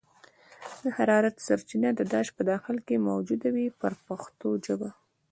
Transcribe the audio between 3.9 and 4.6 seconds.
پښتو